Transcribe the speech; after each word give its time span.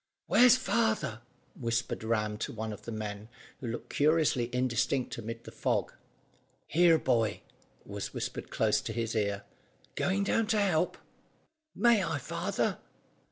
"Where's 0.25 0.57
father?" 0.57 1.21
whispered 1.53 2.03
Ram 2.03 2.39
to 2.39 2.51
one 2.51 2.73
of 2.73 2.85
the 2.85 2.91
men, 2.91 3.29
who 3.59 3.67
looked 3.67 3.91
curiously 3.93 4.49
indistinct 4.51 5.15
amid 5.19 5.43
the 5.43 5.51
fog. 5.51 5.93
"Here, 6.65 6.97
boy," 6.97 7.41
was 7.85 8.11
whispered 8.11 8.49
close 8.49 8.81
to 8.81 8.93
his 8.93 9.13
ear. 9.15 9.43
"Going 9.93 10.23
down 10.23 10.47
to 10.47 10.59
help?" 10.59 10.97
"May 11.75 12.03
I, 12.03 12.17
father?" 12.17 12.79